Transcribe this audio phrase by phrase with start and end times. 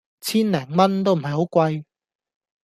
[0.19, 1.83] 千零蚊都唔係好貴